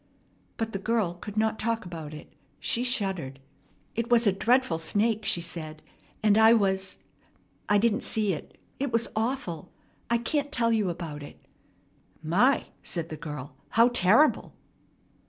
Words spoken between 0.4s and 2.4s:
But the girl could not talk about it.